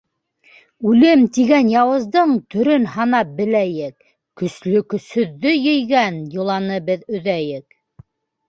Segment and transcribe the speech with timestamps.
[0.91, 4.09] Үлем тигән яуыздың төрөн һанап беләйек,
[4.43, 7.79] көслө көсһөҙҙө ейгән йоланы беҙ өҙәйек.